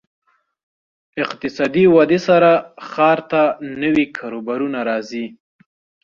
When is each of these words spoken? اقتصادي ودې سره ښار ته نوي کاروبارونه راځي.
اقتصادي 1.23 1.85
ودې 1.95 2.19
سره 2.27 2.51
ښار 2.89 3.19
ته 3.31 3.41
نوي 3.81 4.05
کاروبارونه 4.17 4.79
راځي. 4.89 5.25